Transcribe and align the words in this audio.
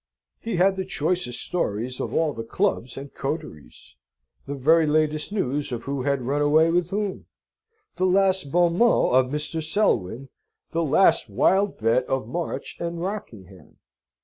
He 0.39 0.55
had 0.55 0.77
the 0.77 0.83
choicest 0.83 1.43
stories 1.45 1.99
of 1.99 2.11
all 2.11 2.33
the 2.33 2.41
clubs 2.43 2.97
and 2.97 3.13
coteries 3.13 3.97
the 4.47 4.55
very 4.55 4.87
latest 4.87 5.31
news 5.31 5.71
of 5.71 5.83
who 5.83 6.01
had 6.01 6.23
run 6.23 6.41
away 6.41 6.71
with 6.71 6.89
whom 6.89 7.27
the 7.97 8.07
last 8.07 8.51
bon 8.51 8.79
mot 8.79 9.11
of 9.13 9.31
Mr. 9.31 9.61
Selwyn 9.61 10.29
the 10.71 10.81
last 10.83 11.29
wild 11.29 11.77
bet 11.77 12.03
of 12.05 12.27
March 12.27 12.77
and 12.79 12.99
Rockingham. 12.99 13.77